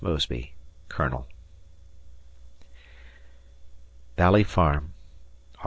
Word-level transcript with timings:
Mosby, 0.03 0.53
Colonel. 0.89 1.27
Valley 4.17 4.43
Farm, 4.43 4.93
Aug. 5.57 5.59